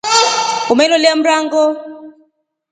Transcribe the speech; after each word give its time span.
Umeloliya 0.73 1.15
mrango. 1.19 1.63